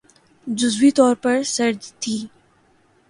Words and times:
جزوی 0.47 0.91
طور 0.97 1.15
پر 1.23 1.37
سرد 1.55 1.81
تھِی 2.01 2.17